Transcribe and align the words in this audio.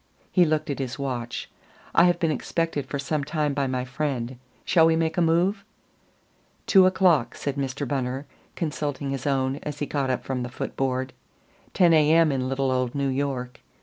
He 0.31 0.45
looked 0.45 0.71
at 0.71 0.79
his 0.79 0.97
watch. 0.97 1.47
"I 1.93 2.05
have 2.05 2.17
been 2.17 2.31
expected 2.31 2.87
for 2.87 2.97
some 2.97 3.23
time 3.23 3.53
by 3.53 3.67
my 3.67 3.85
friend. 3.85 4.39
Shall 4.65 4.87
we 4.87 4.95
make 4.95 5.15
a 5.15 5.21
move?" 5.21 5.63
"Two 6.65 6.87
o'clock," 6.87 7.35
said 7.35 7.55
Mr. 7.55 7.87
Bunner, 7.87 8.25
consulting 8.55 9.11
his 9.11 9.27
own 9.27 9.57
as 9.57 9.77
he 9.77 9.85
got 9.85 10.09
up 10.09 10.23
from 10.23 10.41
the 10.41 10.49
foot 10.49 10.75
board. 10.75 11.13
"Ten 11.75 11.93
A. 11.93 12.11
M. 12.13 12.31
in 12.31 12.49
little 12.49 12.71
old 12.71 12.95
New 12.95 13.09
York. 13.09 13.59